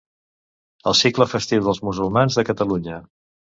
El 0.91 0.97
cicle 1.01 1.27
festiu 1.35 1.63
dels 1.69 1.83
musulmans 1.91 2.41
de 2.41 2.47
Catalunya. 2.51 3.01